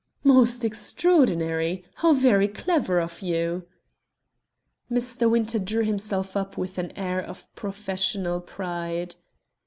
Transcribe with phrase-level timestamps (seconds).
[0.23, 1.85] "Most extraordinary!
[1.97, 3.67] How very clever of you!"
[4.91, 5.29] Mr.
[5.29, 9.13] Winter drew himself up with an air of professional pride.